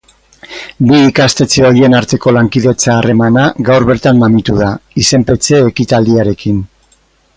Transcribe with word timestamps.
Bi 0.91 1.01
ikastetxe 1.09 1.65
horien 1.67 1.97
arteko 1.97 2.33
lankidetza-harremana 2.37 3.43
gaur 3.69 3.85
bertan 3.91 4.23
mamitu 4.25 4.57
da, 4.63 4.71
izenpetze 5.03 5.61
ekitaldiarekin. 5.75 6.65